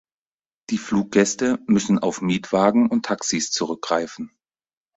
Die 0.71 0.79
Fluggäste 0.79 1.59
müssen 1.67 1.99
auf 1.99 2.21
Mietwagen 2.23 2.89
und 2.89 3.05
Taxis 3.05 3.51
zurückgreifen. 3.51 4.31